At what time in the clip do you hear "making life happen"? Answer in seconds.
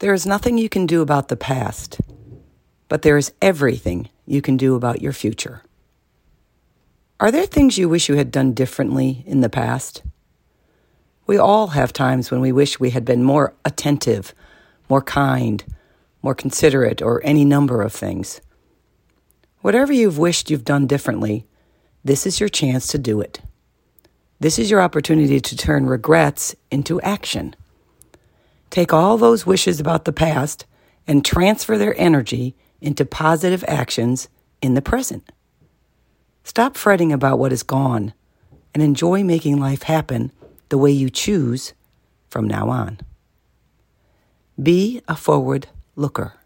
39.24-40.32